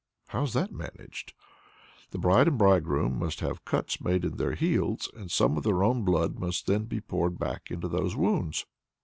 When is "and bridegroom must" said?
2.47-3.39